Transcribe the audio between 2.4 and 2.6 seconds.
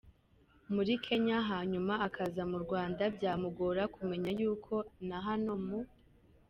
mu